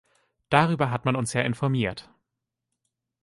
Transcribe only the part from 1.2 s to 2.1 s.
ja informiert.